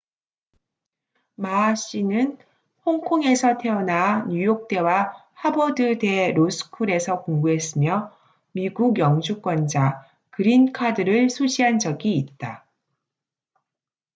[1.35, 2.39] 마ma 씨는
[2.87, 8.11] 홍콩에서 태어나 뉴욕대와 하버드대 로스쿨에서 공부했으며
[8.51, 12.65] 미국 영주권자 '그린카드'를 소지한 적이 있다